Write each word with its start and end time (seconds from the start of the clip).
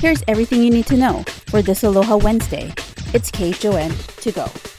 Here's 0.00 0.22
everything 0.28 0.62
you 0.62 0.70
need 0.70 0.86
to 0.86 0.96
know 0.96 1.24
for 1.48 1.60
this 1.60 1.82
Aloha 1.82 2.18
Wednesday. 2.18 2.72
It's 3.12 3.32
KHON 3.32 3.90
to 4.20 4.30
go. 4.30 4.77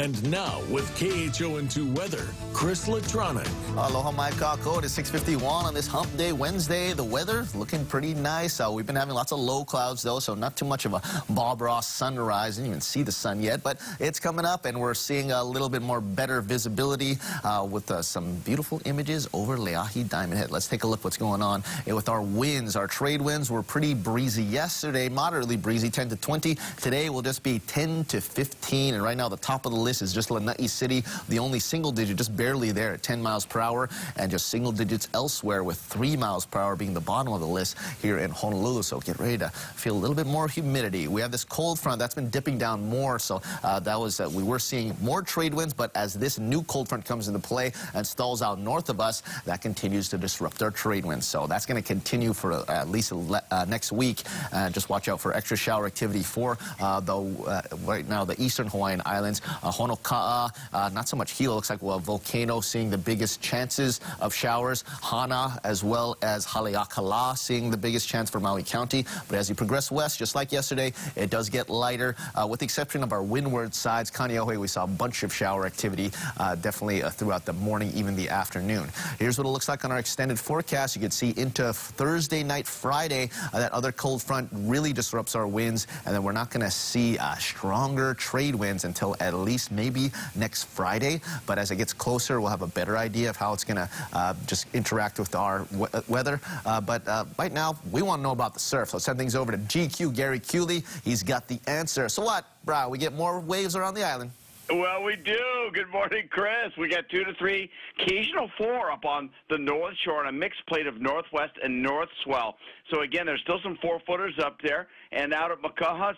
And 0.00 0.30
now 0.30 0.62
with 0.70 0.88
KHON2 0.96 1.94
weather, 1.94 2.26
Chris 2.54 2.88
Latronic. 2.88 3.46
Aloha 3.72 4.10
mai 4.10 4.30
kako. 4.30 4.78
It 4.78 4.86
is 4.86 4.92
651 4.92 5.66
on 5.66 5.74
this 5.74 5.86
hump 5.86 6.16
day 6.16 6.32
Wednesday. 6.32 6.94
The 6.94 7.04
weather 7.04 7.46
looking 7.54 7.84
pretty 7.84 8.14
nice. 8.14 8.60
Uh, 8.60 8.70
we've 8.72 8.86
been 8.86 8.96
having 8.96 9.14
lots 9.14 9.30
of 9.30 9.38
low 9.38 9.62
clouds 9.62 10.02
though, 10.02 10.18
so 10.18 10.34
not 10.34 10.56
too 10.56 10.64
much 10.64 10.86
of 10.86 10.94
a 10.94 11.02
Bob 11.28 11.60
Ross 11.60 11.86
sunrise. 11.86 12.56
Didn't 12.56 12.68
even 12.68 12.80
see 12.80 13.02
the 13.02 13.12
sun 13.12 13.42
yet, 13.42 13.62
but 13.62 13.78
it's 13.98 14.18
coming 14.18 14.46
up 14.46 14.64
and 14.64 14.80
we're 14.80 14.94
seeing 14.94 15.32
a 15.32 15.44
little 15.44 15.68
bit 15.68 15.82
more 15.82 16.00
better 16.00 16.40
visibility 16.40 17.18
uh, 17.44 17.68
with 17.70 17.90
uh, 17.90 18.00
some 18.00 18.36
beautiful 18.36 18.80
images 18.86 19.28
over 19.34 19.58
Leahi 19.58 20.08
Diamond 20.08 20.38
Head. 20.38 20.50
Let's 20.50 20.66
take 20.66 20.84
a 20.84 20.86
look 20.86 21.04
what's 21.04 21.18
going 21.18 21.42
on 21.42 21.62
with 21.86 22.08
our 22.08 22.22
winds. 22.22 22.74
Our 22.74 22.86
trade 22.86 23.20
winds 23.20 23.50
were 23.50 23.62
pretty 23.62 23.92
breezy 23.92 24.44
yesterday, 24.44 25.10
moderately 25.10 25.58
breezy, 25.58 25.90
10 25.90 26.08
to 26.08 26.16
20. 26.16 26.56
Today 26.78 27.10
will 27.10 27.20
just 27.20 27.42
be 27.42 27.58
10 27.58 28.06
to 28.06 28.22
15, 28.22 28.94
and 28.94 29.02
right 29.02 29.16
now 29.16 29.28
the 29.28 29.36
top 29.36 29.66
of 29.66 29.72
the 29.72 29.78
list 29.78 29.89
list 29.90 30.02
is 30.02 30.12
just 30.12 30.30
Lanai 30.30 30.68
City, 30.68 31.02
the 31.28 31.40
only 31.40 31.58
single 31.58 31.90
digit, 31.90 32.16
just 32.16 32.36
barely 32.36 32.70
there 32.70 32.92
at 32.92 33.02
10 33.02 33.20
miles 33.20 33.44
per 33.44 33.58
hour, 33.58 33.88
and 34.16 34.30
just 34.30 34.48
single 34.48 34.70
digits 34.70 35.08
elsewhere 35.14 35.64
with 35.64 35.78
3 35.78 36.16
miles 36.16 36.46
per 36.46 36.60
hour 36.60 36.76
being 36.76 36.94
the 36.94 37.00
bottom 37.00 37.32
of 37.32 37.40
the 37.40 37.46
list 37.46 37.76
here 38.00 38.18
in 38.18 38.30
Honolulu. 38.30 38.82
So 38.82 39.00
get 39.00 39.18
ready 39.18 39.38
to 39.38 39.48
feel 39.48 39.96
a 39.96 40.00
little 40.04 40.14
bit 40.14 40.26
more 40.26 40.46
humidity. 40.46 41.08
We 41.08 41.20
have 41.22 41.32
this 41.32 41.42
cold 41.42 41.80
front 41.80 41.98
that's 41.98 42.14
been 42.14 42.30
dipping 42.30 42.56
down 42.56 42.88
more, 42.88 43.18
so 43.18 43.42
uh, 43.64 43.80
that 43.80 43.98
was, 43.98 44.20
uh, 44.20 44.30
we 44.32 44.44
were 44.44 44.60
seeing 44.60 44.96
more 45.00 45.22
trade 45.22 45.52
winds, 45.52 45.74
but 45.74 45.90
as 45.96 46.14
this 46.14 46.38
new 46.38 46.62
cold 46.64 46.88
front 46.88 47.04
comes 47.04 47.26
into 47.26 47.40
play 47.40 47.72
and 47.94 48.06
stalls 48.06 48.42
out 48.42 48.60
north 48.60 48.90
of 48.90 49.00
us, 49.00 49.24
that 49.44 49.60
continues 49.60 50.08
to 50.10 50.18
disrupt 50.18 50.62
our 50.62 50.70
trade 50.70 51.04
winds. 51.04 51.26
So 51.26 51.48
that's 51.48 51.66
going 51.66 51.82
to 51.82 51.86
continue 51.86 52.32
for 52.32 52.52
uh, 52.52 52.64
at 52.68 52.88
least 52.88 53.12
uh, 53.12 53.64
next 53.68 53.90
week. 53.90 54.22
just 54.70 54.88
watch 54.88 55.08
out 55.08 55.20
for 55.20 55.34
extra 55.34 55.56
shower 55.56 55.86
activity 55.86 56.22
for 56.22 56.58
uh, 56.78 57.00
the 57.00 57.16
uh, 57.16 57.62
right 57.84 58.06
now 58.08 58.24
the 58.24 58.40
eastern 58.40 58.68
Hawaiian 58.68 59.02
Islands. 59.04 59.42
Honoka'a, 59.80 60.50
uh, 60.74 60.90
not 60.92 61.08
so 61.08 61.16
much 61.16 61.32
Hilo. 61.32 61.54
Looks 61.54 61.70
like 61.70 61.82
well, 61.82 61.98
volcano 61.98 62.60
seeing 62.60 62.90
the 62.90 62.98
biggest 62.98 63.40
chances 63.40 64.00
of 64.20 64.34
showers. 64.34 64.84
Hana 65.02 65.58
as 65.64 65.82
well 65.82 66.18
as 66.22 66.46
Haleakala 66.46 67.38
seeing 67.38 67.70
the 67.70 67.76
biggest 67.76 68.06
chance 68.06 68.28
for 68.28 68.40
Maui 68.40 68.62
County. 68.62 69.06
But 69.28 69.38
as 69.38 69.48
you 69.48 69.54
progress 69.54 69.90
west, 69.90 70.18
just 70.18 70.34
like 70.34 70.52
yesterday, 70.52 70.92
it 71.16 71.30
does 71.30 71.48
get 71.48 71.70
lighter. 71.70 72.14
Uh, 72.34 72.46
with 72.46 72.60
the 72.60 72.64
exception 72.64 73.02
of 73.02 73.12
our 73.12 73.22
windward 73.22 73.74
sides, 73.74 74.10
Kaneohe, 74.10 74.58
we 74.58 74.68
saw 74.68 74.84
a 74.84 74.86
bunch 74.86 75.22
of 75.22 75.32
shower 75.32 75.64
activity 75.64 76.10
uh, 76.36 76.54
definitely 76.56 77.02
uh, 77.02 77.08
throughout 77.08 77.46
the 77.46 77.54
morning, 77.54 77.90
even 77.94 78.14
the 78.16 78.28
afternoon. 78.28 78.88
Here's 79.18 79.38
what 79.38 79.46
it 79.46 79.50
looks 79.50 79.68
like 79.68 79.84
on 79.84 79.92
our 79.92 79.98
extended 79.98 80.38
forecast. 80.38 80.94
You 80.94 81.00
can 81.00 81.10
see 81.10 81.32
into 81.36 81.72
Thursday 81.72 82.42
night, 82.42 82.66
Friday, 82.66 83.30
uh, 83.52 83.58
that 83.58 83.72
other 83.72 83.92
cold 83.92 84.22
front 84.22 84.48
really 84.52 84.92
disrupts 84.92 85.34
our 85.34 85.46
winds, 85.46 85.86
and 86.04 86.14
then 86.14 86.22
we're 86.22 86.32
not 86.32 86.50
going 86.50 86.64
to 86.64 86.70
see 86.70 87.16
uh, 87.16 87.34
stronger 87.36 88.12
trade 88.14 88.54
winds 88.54 88.84
until 88.84 89.16
at 89.20 89.32
least 89.32 89.69
maybe 89.70 90.10
next 90.34 90.64
Friday. 90.64 91.20
But 91.46 91.58
as 91.58 91.70
it 91.70 91.76
gets 91.76 91.92
closer, 91.92 92.40
we'll 92.40 92.50
have 92.50 92.62
a 92.62 92.66
better 92.66 92.96
idea 92.96 93.30
of 93.30 93.36
how 93.36 93.52
it's 93.52 93.64
going 93.64 93.76
to 93.76 93.88
uh, 94.12 94.34
just 94.46 94.66
interact 94.74 95.18
with 95.18 95.34
our 95.34 95.66
weather. 96.08 96.40
Uh, 96.64 96.80
but 96.80 97.06
uh, 97.06 97.24
right 97.38 97.52
now, 97.52 97.76
we 97.90 98.02
want 98.02 98.20
to 98.20 98.22
know 98.22 98.32
about 98.32 98.54
the 98.54 98.60
surf. 98.60 98.92
Let's 98.92 99.04
send 99.04 99.18
things 99.18 99.34
over 99.34 99.52
to 99.52 99.58
GQ 99.58 100.14
Gary 100.14 100.40
Kewley. 100.40 100.84
He's 101.04 101.22
got 101.22 101.48
the 101.48 101.60
answer. 101.66 102.08
So 102.08 102.24
what, 102.24 102.44
bro? 102.64 102.88
We 102.88 102.98
get 102.98 103.12
more 103.14 103.40
waves 103.40 103.76
around 103.76 103.94
the 103.94 104.04
island. 104.04 104.30
Well, 104.72 105.02
we 105.02 105.16
do. 105.16 105.70
Good 105.74 105.90
morning, 105.90 106.28
Chris. 106.30 106.70
We 106.78 106.88
got 106.88 107.08
two 107.08 107.24
to 107.24 107.34
three, 107.40 107.68
occasional 107.98 108.48
four 108.56 108.92
up 108.92 109.04
on 109.04 109.28
the 109.48 109.58
north 109.58 109.94
shore 110.04 110.20
on 110.20 110.28
a 110.28 110.32
mixed 110.32 110.64
plate 110.68 110.86
of 110.86 111.00
northwest 111.00 111.54
and 111.60 111.82
north 111.82 112.08
swell. 112.22 112.56
So 112.92 113.00
again, 113.00 113.26
there's 113.26 113.40
still 113.40 113.58
some 113.64 113.78
four 113.82 114.00
footers 114.06 114.34
up 114.38 114.58
there, 114.62 114.86
and 115.10 115.34
out 115.34 115.50
at 115.50 115.60
Makahas, 115.60 116.14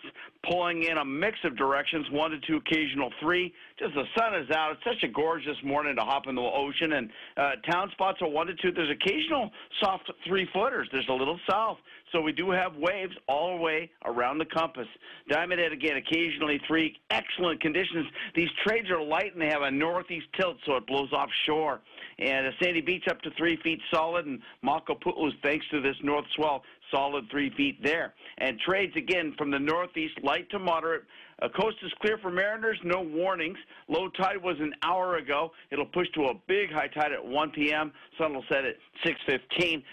pulling 0.47 0.83
in 0.83 0.99
a 0.99 1.05
mix 1.05 1.39
of 1.43 1.57
directions, 1.57 2.05
one 2.11 2.29
to 2.29 2.39
two, 2.41 2.57
occasional 2.57 3.11
three. 3.19 3.51
Just 3.79 3.95
the 3.95 4.03
sun 4.17 4.35
is 4.35 4.49
out. 4.51 4.73
It's 4.73 4.83
such 4.83 5.03
a 5.03 5.11
gorgeous 5.11 5.57
morning 5.63 5.95
to 5.95 6.03
hop 6.03 6.27
in 6.27 6.35
the 6.35 6.41
ocean, 6.41 6.93
and 6.93 7.09
uh, 7.37 7.51
town 7.69 7.89
spots 7.91 8.19
are 8.21 8.29
one 8.29 8.47
to 8.47 8.53
two. 8.55 8.71
There's 8.71 8.91
occasional 8.91 9.49
soft 9.81 10.11
three 10.27 10.47
footers. 10.53 10.87
There's 10.91 11.07
a 11.09 11.13
little 11.13 11.39
south, 11.49 11.77
so 12.11 12.21
we 12.21 12.31
do 12.31 12.51
have 12.51 12.75
waves 12.75 13.13
all 13.27 13.57
the 13.57 13.61
way 13.61 13.89
around 14.05 14.37
the 14.37 14.45
compass. 14.45 14.87
Diamond 15.29 15.59
Head 15.59 15.71
again, 15.71 15.97
occasionally 15.97 16.61
three. 16.67 16.95
Excellent 17.09 17.61
conditions. 17.61 18.05
These 18.35 18.49
trades 18.65 18.89
are 18.91 19.01
light 19.01 19.33
and 19.33 19.41
they 19.41 19.49
have 19.49 19.63
a 19.63 19.71
northeast 19.71 20.27
tilt, 20.39 20.57
so 20.65 20.75
it 20.75 20.85
blows 20.85 21.11
offshore. 21.11 21.81
And 22.19 22.47
Sandy 22.61 22.81
Beach 22.81 23.05
up 23.09 23.21
to 23.21 23.31
three 23.37 23.57
feet 23.63 23.79
solid, 23.91 24.25
and 24.25 24.39
Makapu'u, 24.63 25.31
thanks 25.41 25.65
to 25.71 25.81
this 25.81 25.95
north 26.03 26.25
swell, 26.35 26.63
solid 26.91 27.25
three 27.31 27.51
feet 27.55 27.81
there. 27.83 28.13
And 28.37 28.59
trades 28.59 28.93
again 28.95 29.33
from 29.37 29.51
the 29.51 29.59
northeast, 29.59 30.13
light 30.23 30.49
to 30.51 30.59
moderate. 30.59 31.03
Uh, 31.41 31.49
coast 31.49 31.77
is 31.83 31.91
clear 32.01 32.17
for 32.19 32.31
mariners, 32.31 32.77
no 32.83 33.01
warnings. 33.01 33.57
Low 33.87 34.09
tide 34.09 34.41
was 34.41 34.57
an 34.59 34.73
hour 34.83 35.17
ago. 35.17 35.51
It'll 35.71 35.85
push 35.85 36.07
to 36.15 36.25
a 36.25 36.33
big 36.47 36.71
high 36.71 36.87
tide 36.87 37.11
at 37.11 37.23
1 37.23 37.51
p.m. 37.51 37.91
Sun 38.17 38.33
will 38.33 38.45
set 38.49 38.65
at 38.65 38.75
6:15. 39.05 39.83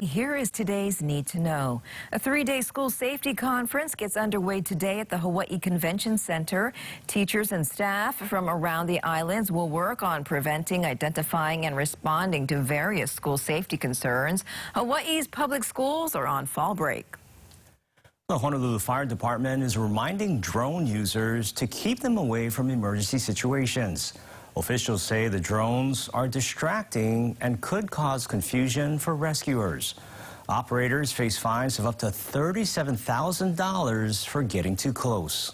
Here 0.00 0.36
is 0.36 0.50
today's 0.50 1.00
Need 1.00 1.26
to 1.28 1.40
Know. 1.40 1.80
A 2.12 2.18
three-day 2.18 2.60
school 2.60 2.90
safety 2.90 3.32
conference 3.32 3.94
gets 3.94 4.14
underway 4.14 4.60
today 4.60 5.00
at 5.00 5.08
the 5.08 5.16
Hawaii 5.16 5.58
Convention 5.58 6.18
Center. 6.18 6.74
Teachers 7.06 7.52
and 7.52 7.66
staff 7.66 8.14
from 8.28 8.50
around 8.50 8.88
the 8.88 9.02
islands 9.02 9.50
will 9.50 9.70
work 9.70 10.02
on 10.02 10.22
preventing, 10.22 10.84
identifying, 10.84 11.64
and 11.64 11.74
responding 11.74 12.46
to 12.48 12.60
various 12.60 13.10
school 13.10 13.38
safety 13.38 13.78
concerns. 13.78 14.44
Hawaii's 14.74 15.26
public 15.26 15.64
schools 15.64 16.14
are 16.14 16.26
on 16.26 16.44
fall 16.44 16.74
break. 16.74 17.16
The 18.28 18.36
Honolulu 18.36 18.80
Fire 18.80 19.06
Department 19.06 19.62
is 19.62 19.78
reminding 19.78 20.40
drone 20.40 20.86
users 20.86 21.52
to 21.52 21.66
keep 21.66 22.00
them 22.00 22.18
away 22.18 22.50
from 22.50 22.68
emergency 22.68 23.18
situations. 23.18 24.12
Officials 24.56 25.02
say 25.02 25.28
the 25.28 25.38
drones 25.38 26.08
are 26.14 26.26
distracting 26.26 27.36
and 27.42 27.60
could 27.60 27.90
cause 27.90 28.26
confusion 28.26 28.98
for 28.98 29.14
rescuers. 29.14 29.96
Operators 30.48 31.12
face 31.12 31.36
fines 31.36 31.78
of 31.78 31.84
up 31.84 31.98
to 31.98 32.06
$37,000 32.06 34.26
for 34.26 34.42
getting 34.42 34.74
too 34.74 34.94
close. 34.94 35.52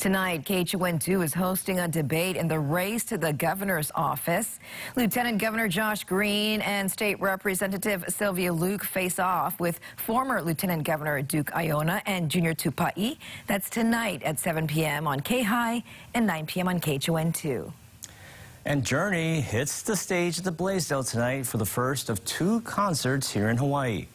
Tonight, 0.00 0.44
KHON2 0.44 1.24
is 1.24 1.32
hosting 1.32 1.78
a 1.78 1.86
debate 1.86 2.34
in 2.36 2.48
the 2.48 2.58
race 2.58 3.04
to 3.04 3.16
the 3.16 3.32
governor's 3.32 3.92
office. 3.94 4.58
Lieutenant 4.96 5.38
Governor 5.38 5.68
Josh 5.68 6.02
Green 6.02 6.60
and 6.62 6.90
State 6.90 7.20
Representative 7.20 8.04
Sylvia 8.08 8.52
Luke 8.52 8.82
face 8.82 9.20
off 9.20 9.60
with 9.60 9.78
former 9.96 10.42
Lieutenant 10.42 10.82
Governor 10.82 11.22
Duke 11.22 11.52
Aiona 11.52 12.02
and 12.06 12.28
Junior 12.28 12.54
Tupa'i. 12.54 13.18
That's 13.46 13.70
tonight 13.70 14.24
at 14.24 14.40
7 14.40 14.66
p.m. 14.66 15.06
on 15.06 15.20
K-High 15.20 15.84
and 16.14 16.26
9 16.26 16.46
p.m. 16.46 16.66
on 16.68 16.80
KHON2. 16.80 17.72
And 18.66 18.82
Journey 18.82 19.42
hits 19.42 19.82
the 19.82 19.94
stage 19.94 20.38
at 20.38 20.44
the 20.44 20.50
Blaisdell 20.50 21.04
tonight 21.04 21.46
for 21.46 21.58
the 21.58 21.66
first 21.66 22.08
of 22.08 22.24
two 22.24 22.62
concerts 22.62 23.30
here 23.30 23.50
in 23.50 23.58
Hawaii. 23.58 24.06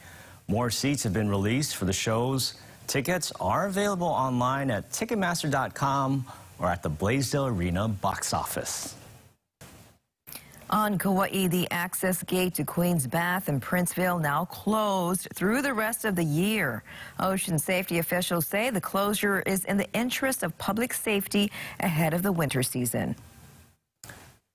More 0.48 0.72
seats 0.72 1.04
have 1.04 1.14
been 1.14 1.30
released 1.30 1.76
for 1.76 1.86
the 1.86 1.94
shows. 1.94 2.56
Tickets 2.88 3.32
are 3.40 3.68
available 3.68 4.08
online 4.08 4.72
at 4.72 4.90
Ticketmaster.com 4.90 6.26
or 6.58 6.68
at 6.68 6.82
the 6.82 6.90
Blaisdell 6.90 7.46
Arena 7.46 7.88
box 7.88 8.34
office. 8.34 8.96
On 10.72 10.98
Kauai, 10.98 11.48
the 11.48 11.68
access 11.70 12.24
gate 12.24 12.56
to 12.56 12.64
Queens 12.64 13.06
Bath 13.06 13.50
and 13.50 13.62
Princeville 13.62 14.20
now 14.20 14.46
closed 14.46 15.28
through 15.36 15.62
the 15.62 15.74
rest 15.74 16.06
of 16.06 16.16
the 16.16 16.24
year. 16.24 16.84
Ocean 17.20 17.60
safety 17.60 18.00
officials 18.00 18.48
say 18.48 18.72
the 18.72 18.81
closure 18.81 19.42
is 19.46 19.66
in 19.66 19.78
the 19.78 19.92
interest 19.94 20.42
of 20.42 20.58
public 20.58 20.94
safety 20.94 21.52
ahead 21.80 22.16
of 22.16 22.24
the 22.24 22.31
winter 22.31 22.64
season. 22.64 23.16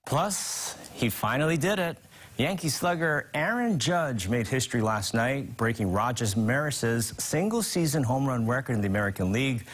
Plus, 0.04 0.76
he 0.92 1.08
finally 1.08 1.56
did 1.56 1.78
it. 1.78 1.96
Yankee 2.36 2.68
slugger 2.68 3.30
Aaron 3.32 3.78
Judge 3.78 4.28
made 4.28 4.46
history 4.46 4.82
last 4.82 5.14
night, 5.14 5.56
breaking 5.56 5.92
Roger 5.92 6.26
Maris's 6.36 7.14
single-season 7.18 8.02
home 8.02 8.26
run 8.26 8.46
record 8.46 8.74
in 8.74 8.80
the 8.80 8.88
American 8.88 9.32
League. 9.32 9.66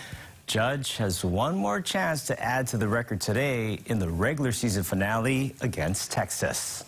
Judge 0.46 0.96
has 0.96 1.25
one 1.25 1.56
more 1.56 1.81
chance 1.81 2.26
to 2.26 2.43
add 2.43 2.66
to 2.69 2.76
the 2.76 2.87
record 2.87 3.20
today 3.20 3.81
in 3.87 3.99
the 3.99 4.08
regular 4.08 4.52
season 4.52 4.82
finale 4.82 5.55
against 5.62 6.10
Texas. 6.10 6.84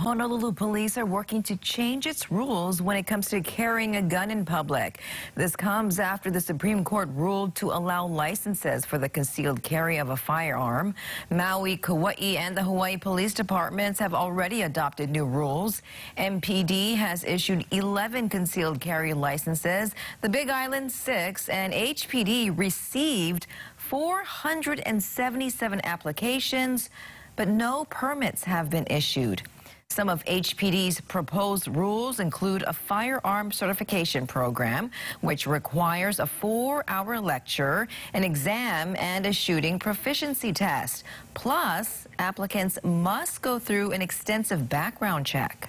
Honolulu 0.00 0.52
police 0.52 0.96
are 0.96 1.04
working 1.04 1.42
to 1.42 1.56
change 1.56 2.06
its 2.06 2.32
rules 2.32 2.80
when 2.80 2.96
it 2.96 3.02
comes 3.02 3.28
to 3.28 3.42
carrying 3.42 3.96
a 3.96 4.02
gun 4.02 4.30
in 4.30 4.46
public. 4.46 5.02
This 5.34 5.54
comes 5.54 6.00
after 6.00 6.30
the 6.30 6.40
Supreme 6.40 6.84
Court 6.84 7.10
ruled 7.12 7.54
to 7.56 7.66
allow 7.66 8.06
licenses 8.06 8.86
for 8.86 8.96
the 8.96 9.10
concealed 9.10 9.62
carry 9.62 9.98
of 9.98 10.08
a 10.08 10.16
firearm. 10.16 10.94
Maui, 11.28 11.76
Kauai, 11.76 12.38
and 12.38 12.56
the 12.56 12.62
Hawaii 12.62 12.96
Police 12.96 13.34
Departments 13.34 14.00
have 14.00 14.14
already 14.14 14.62
adopted 14.62 15.10
new 15.10 15.26
rules. 15.26 15.82
MPD 16.16 16.96
has 16.96 17.22
issued 17.22 17.66
11 17.70 18.30
concealed 18.30 18.80
carry 18.80 19.12
licenses, 19.12 19.94
the 20.22 20.30
Big 20.30 20.48
Island 20.48 20.90
6, 20.90 21.50
and 21.50 21.74
HPD 21.74 22.56
received 22.56 23.46
477 23.76 25.80
applications, 25.84 26.88
but 27.36 27.48
no 27.48 27.84
permits 27.90 28.44
have 28.44 28.70
been 28.70 28.86
issued. 28.88 29.42
Some 29.92 30.08
of 30.08 30.24
HPD's 30.24 31.00
proposed 31.00 31.66
rules 31.66 32.20
include 32.20 32.62
a 32.62 32.72
firearm 32.72 33.50
certification 33.50 34.24
program, 34.24 34.92
which 35.20 35.48
requires 35.48 36.20
a 36.20 36.26
four 36.26 36.84
hour 36.86 37.18
lecture, 37.18 37.88
an 38.14 38.22
exam, 38.22 38.94
and 39.00 39.26
a 39.26 39.32
shooting 39.32 39.80
proficiency 39.80 40.52
test. 40.52 41.02
Plus, 41.34 42.06
applicants 42.20 42.78
must 42.84 43.42
go 43.42 43.58
through 43.58 43.90
an 43.90 44.00
extensive 44.00 44.68
background 44.68 45.26
check 45.26 45.68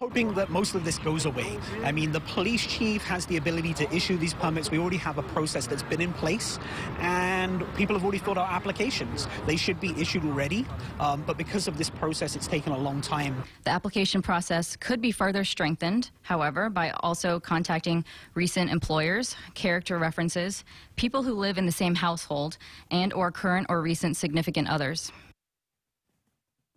hoping 0.00 0.32
that 0.34 0.48
most 0.48 0.76
of 0.76 0.84
this 0.84 0.96
goes 0.96 1.26
away. 1.26 1.58
I 1.82 1.90
mean, 1.90 2.12
the 2.12 2.20
police 2.20 2.64
chief 2.64 3.02
has 3.02 3.26
the 3.26 3.36
ability 3.36 3.74
to 3.74 3.92
issue 3.92 4.16
these 4.16 4.32
permits. 4.32 4.70
We 4.70 4.78
already 4.78 4.96
have 4.98 5.18
a 5.18 5.24
process 5.24 5.66
that's 5.66 5.82
been 5.82 6.00
in 6.00 6.12
place, 6.12 6.56
and 7.00 7.64
people 7.74 7.96
have 7.96 8.04
already 8.04 8.18
filled 8.18 8.38
out 8.38 8.48
applications. 8.48 9.26
They 9.44 9.56
should 9.56 9.80
be 9.80 9.90
issued 10.00 10.24
already, 10.24 10.64
um, 11.00 11.24
but 11.26 11.36
because 11.36 11.66
of 11.66 11.78
this 11.78 11.90
process, 11.90 12.36
it's 12.36 12.46
taken 12.46 12.72
a 12.72 12.78
long 12.78 13.00
time. 13.00 13.42
The 13.64 13.70
application 13.70 14.22
process 14.22 14.76
could 14.76 15.00
be 15.00 15.10
further 15.10 15.42
strengthened, 15.42 16.12
however, 16.22 16.70
by 16.70 16.90
also 17.00 17.40
contacting 17.40 18.04
recent 18.34 18.70
employers, 18.70 19.34
character 19.54 19.98
references, 19.98 20.62
people 20.94 21.24
who 21.24 21.34
live 21.34 21.58
in 21.58 21.66
the 21.66 21.72
same 21.72 21.96
household, 21.96 22.56
and 22.92 23.12
or 23.12 23.32
current 23.32 23.66
or 23.68 23.82
recent 23.82 24.16
significant 24.16 24.70
others. 24.70 25.10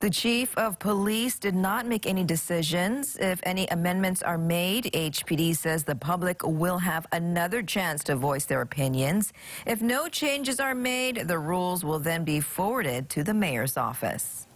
The 0.02 0.10
chief 0.10 0.58
of 0.58 0.80
police 0.80 1.38
did 1.38 1.54
not 1.54 1.86
make 1.86 2.08
any 2.08 2.24
decisions. 2.24 3.18
If 3.18 3.40
any 3.44 3.68
amendments 3.68 4.24
are 4.24 4.40
made, 4.40 4.86
HPD 4.86 5.56
says 5.56 5.84
the 5.84 5.94
public 5.94 6.42
will 6.44 6.80
have 6.80 7.06
another 7.12 7.62
chance 7.62 8.04
to 8.06 8.16
voice 8.16 8.46
their 8.46 8.62
opinions. 8.62 9.32
If 9.68 9.84
no 9.84 10.08
changes 10.08 10.60
are 10.60 10.74
made, 10.74 11.28
the 11.28 11.38
rules 11.38 11.86
will 11.86 12.00
then 12.00 12.24
be 12.24 12.40
forwarded 12.40 13.10
to 13.12 13.24
the 13.24 13.36
mayor's 13.36 13.78
office. 13.78 14.48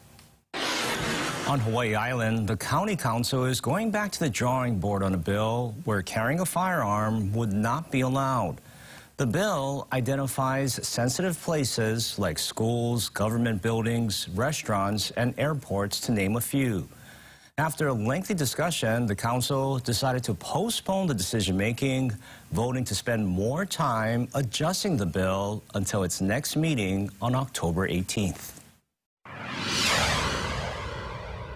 On 1.47 1.59
Hawaii 1.59 1.93
Island, 1.93 2.47
the 2.47 2.57
county 2.57 2.95
council 2.95 3.45
is 3.45 3.61
going 3.61 3.91
back 3.91 4.11
to 4.13 4.19
the 4.19 4.31
drawing 4.31 4.79
board 4.79 5.03
on 5.03 5.13
a 5.13 5.17
bill 5.17 5.75
where 5.83 6.01
carrying 6.01 6.39
a 6.39 6.45
firearm 6.45 7.31
would 7.33 7.53
not 7.53 7.91
be 7.91 8.01
allowed. 8.01 8.61
The 9.17 9.25
bill 9.25 9.87
identifies 9.93 10.73
sensitive 10.85 11.41
places 11.41 12.19
like 12.19 12.37
schools, 12.37 13.07
government 13.07 13.61
buildings, 13.61 14.27
restaurants, 14.35 15.11
and 15.11 15.33
airports, 15.37 16.01
to 16.01 16.11
name 16.11 16.35
a 16.35 16.41
few. 16.41 16.85
After 17.57 17.87
a 17.87 17.93
lengthy 17.93 18.33
discussion, 18.33 19.05
the 19.05 19.15
council 19.15 19.79
decided 19.79 20.21
to 20.25 20.33
postpone 20.33 21.07
the 21.07 21.13
decision 21.13 21.55
making, 21.55 22.11
voting 22.51 22.83
to 22.83 22.93
spend 22.93 23.25
more 23.25 23.65
time 23.65 24.27
adjusting 24.33 24.97
the 24.97 25.05
bill 25.05 25.63
until 25.75 26.03
its 26.03 26.19
next 26.19 26.57
meeting 26.57 27.09
on 27.21 27.35
October 27.35 27.87
18th. 27.87 28.59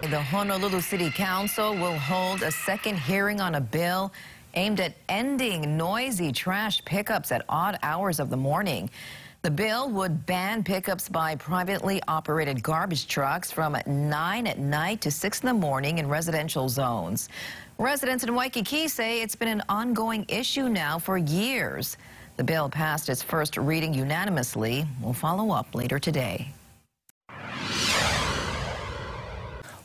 The 0.03 0.21
Honolulu 0.21 0.79
City 0.79 1.11
Council 1.11 1.73
will 1.73 1.99
hold 1.99 2.41
a 2.41 2.51
second 2.51 2.99
hearing 2.99 3.41
on 3.41 3.55
a 3.55 3.61
bill 3.61 4.13
aimed 4.53 4.79
at 4.79 4.93
ending 5.07 5.77
noisy 5.77 6.31
trash 6.31 6.83
pickups 6.85 7.31
at 7.31 7.45
odd 7.49 7.77
hours 7.83 8.19
of 8.19 8.29
the 8.29 8.37
morning. 8.37 8.89
The 9.41 9.51
bill 9.51 9.89
would 9.91 10.25
ban 10.25 10.63
pickups 10.63 11.07
by 11.07 11.35
privately 11.35 12.01
operated 12.09 12.61
garbage 12.61 13.07
trucks 13.07 13.51
from 13.51 13.77
9 13.85 14.47
at 14.47 14.59
night 14.59 14.99
to 15.01 15.11
6 15.11 15.41
in 15.41 15.47
the 15.47 15.53
morning 15.53 15.99
in 15.99 16.09
residential 16.09 16.67
zones. 16.67 17.29
Residents 17.77 18.25
in 18.25 18.35
Waikiki 18.35 18.89
say 18.89 19.21
it's 19.21 19.37
been 19.37 19.47
an 19.47 19.63
ongoing 19.69 20.25
issue 20.27 20.67
now 20.67 20.99
for 20.99 21.17
years. 21.17 21.95
The 22.35 22.43
bill 22.43 22.69
passed 22.69 23.07
its 23.07 23.23
first 23.23 23.55
reading 23.55 23.93
unanimously. 23.93 24.85
We'll 25.01 25.13
follow 25.13 25.51
up 25.51 25.73
later 25.73 25.99
today. 25.99 26.53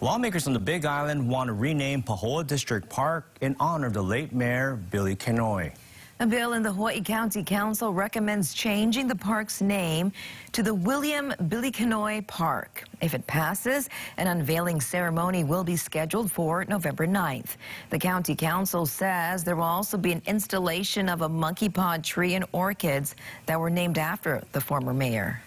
Lawmakers 0.00 0.46
on 0.46 0.52
the 0.52 0.58
Big 0.58 0.84
Island 0.84 1.28
want 1.28 1.48
to 1.48 1.52
rename 1.52 2.02
Pahoa 2.02 2.46
District 2.46 2.88
Park 2.88 3.36
in 3.40 3.54
honor 3.60 3.86
of 3.86 3.92
the 3.92 4.02
late 4.02 4.32
mayor, 4.32 4.76
Billy 4.90 5.14
Kenoi. 5.14 5.72
A 6.20 6.26
bill 6.26 6.52
in 6.52 6.62
the 6.62 6.72
Hawaii 6.72 7.00
County 7.00 7.42
Council 7.42 7.92
recommends 7.92 8.54
changing 8.54 9.08
the 9.08 9.16
park's 9.16 9.60
name 9.60 10.12
to 10.52 10.62
the 10.62 10.74
William 10.74 11.32
Billy 11.48 11.72
Kenoi 11.72 12.26
Park. 12.26 12.84
If 13.00 13.14
it 13.14 13.26
passes, 13.26 13.88
an 14.16 14.26
unveiling 14.26 14.80
ceremony 14.80 15.42
will 15.42 15.64
be 15.64 15.76
scheduled 15.76 16.30
for 16.30 16.64
November 16.66 17.06
9th. 17.06 17.56
The 17.90 17.98
County 17.98 18.34
Council 18.34 18.86
says 18.86 19.42
there 19.42 19.56
will 19.56 19.64
also 19.64 19.96
be 19.96 20.12
an 20.12 20.22
installation 20.26 21.08
of 21.08 21.22
a 21.22 21.28
monkey 21.28 21.68
pod 21.68 22.04
tree 22.04 22.34
and 22.34 22.44
orchids 22.52 23.16
that 23.46 23.58
were 23.58 23.70
named 23.70 23.98
after 23.98 24.42
the 24.52 24.60
former 24.60 24.94
mayor. 24.94 25.40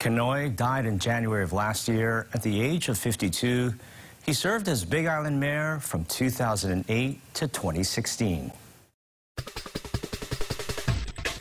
Kenoi 0.00 0.54
died 0.54 0.86
in 0.86 1.00
January 1.00 1.42
of 1.42 1.52
last 1.52 1.88
year 1.88 2.28
at 2.32 2.40
the 2.44 2.60
age 2.62 2.88
of 2.88 2.96
52. 2.96 3.74
He 4.24 4.32
served 4.32 4.68
as 4.68 4.84
Big 4.84 5.06
Island 5.06 5.40
mayor 5.40 5.80
from 5.80 6.04
2008 6.04 7.34
to 7.34 7.48
2016. 7.48 8.52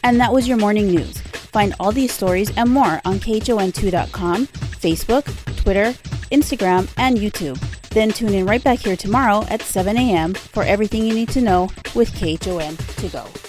And 0.03 0.19
that 0.19 0.33
was 0.33 0.47
your 0.47 0.57
morning 0.57 0.87
news. 0.87 1.19
Find 1.21 1.75
all 1.79 1.91
these 1.91 2.11
stories 2.11 2.55
and 2.57 2.71
more 2.71 2.99
on 3.05 3.19
KHON2.com, 3.19 4.47
Facebook, 4.47 5.57
Twitter, 5.57 5.91
Instagram, 6.31 6.91
and 6.97 7.17
YouTube. 7.17 7.59
Then 7.89 8.09
tune 8.09 8.33
in 8.33 8.47
right 8.47 8.63
back 8.63 8.79
here 8.79 8.95
tomorrow 8.95 9.45
at 9.49 9.61
7 9.61 9.95
a.m. 9.97 10.33
for 10.33 10.63
everything 10.63 11.05
you 11.05 11.13
need 11.13 11.29
to 11.29 11.41
know 11.41 11.69
with 11.93 12.11
KHON 12.13 12.75
to 12.95 13.09
go. 13.09 13.46